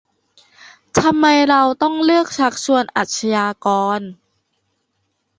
[0.99, 3.67] ทำไมเราต้องเลือกชักชวนอาชญาก
[3.97, 4.01] ร